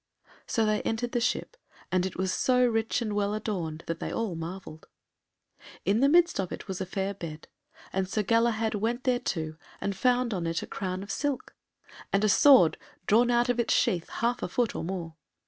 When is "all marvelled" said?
4.11-4.87